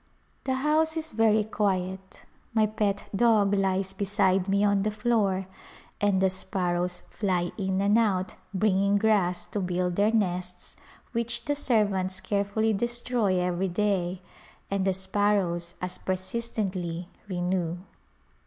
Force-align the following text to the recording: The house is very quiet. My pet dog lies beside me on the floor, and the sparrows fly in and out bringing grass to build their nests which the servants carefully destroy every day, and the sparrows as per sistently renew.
The 0.45 0.55
house 0.55 0.97
is 0.97 1.11
very 1.11 1.43
quiet. 1.43 2.23
My 2.55 2.65
pet 2.65 3.03
dog 3.15 3.53
lies 3.53 3.93
beside 3.93 4.49
me 4.49 4.63
on 4.63 4.81
the 4.81 4.89
floor, 4.89 5.45
and 6.01 6.19
the 6.19 6.29
sparrows 6.31 7.03
fly 7.11 7.51
in 7.55 7.79
and 7.81 7.99
out 7.99 8.33
bringing 8.51 8.97
grass 8.97 9.45
to 9.51 9.59
build 9.59 9.97
their 9.97 10.09
nests 10.11 10.75
which 11.11 11.45
the 11.45 11.53
servants 11.53 12.19
carefully 12.19 12.73
destroy 12.73 13.39
every 13.39 13.69
day, 13.69 14.23
and 14.71 14.85
the 14.85 14.93
sparrows 14.93 15.75
as 15.83 15.99
per 15.99 16.15
sistently 16.15 17.05
renew. 17.27 17.77